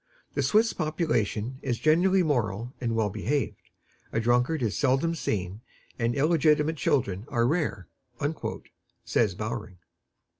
[0.33, 3.61] "The Swiss population is generally moral and well behaved.
[4.11, 5.61] A drunkard is seldom seen,
[5.99, 7.87] and illegitimate children are rare,"
[9.05, 9.77] says Bowring.